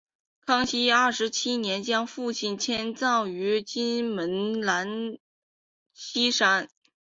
[0.47, 5.19] 康熙二十七年将父母迁葬回金门兰
[5.93, 6.67] 厝山。